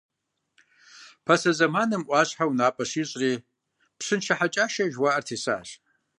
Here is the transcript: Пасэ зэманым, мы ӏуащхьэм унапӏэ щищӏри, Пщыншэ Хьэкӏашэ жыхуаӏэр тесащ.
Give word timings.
Пасэ 1.25 1.51
зэманым, 1.57 2.01
мы 2.03 2.05
ӏуащхьэм 2.07 2.49
унапӏэ 2.51 2.85
щищӏри, 2.91 3.31
Пщыншэ 3.97 4.33
Хьэкӏашэ 4.37 4.83
жыхуаӏэр 4.91 5.23
тесащ. 5.27 5.69